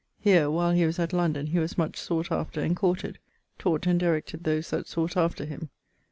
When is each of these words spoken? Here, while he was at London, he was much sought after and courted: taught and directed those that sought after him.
Here, 0.19 0.49
while 0.49 0.71
he 0.71 0.83
was 0.87 0.97
at 0.97 1.13
London, 1.13 1.45
he 1.45 1.59
was 1.59 1.77
much 1.77 1.95
sought 1.99 2.31
after 2.31 2.59
and 2.59 2.75
courted: 2.75 3.19
taught 3.59 3.85
and 3.85 3.99
directed 3.99 4.45
those 4.45 4.71
that 4.71 4.87
sought 4.87 5.15
after 5.15 5.45
him. 5.45 5.69